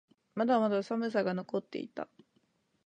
[0.33, 2.09] まだまだ寒さが残っていた。